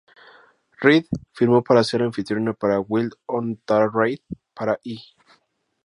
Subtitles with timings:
[0.81, 4.95] Reid firmó para ser anfitriona para "Wild On Tara Reid" para E!